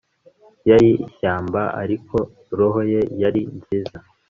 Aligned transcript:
yari 0.69 0.89
ishyamba, 1.07 1.61
ariko 1.83 2.15
roho 2.57 2.79
ye 2.91 3.01
yari 3.21 3.41
nziza 3.57 3.97